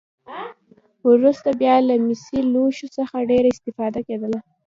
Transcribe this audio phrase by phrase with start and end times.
[1.09, 4.39] وروسته بیا له مسي لوښو څخه ډېره استفاده کېدله.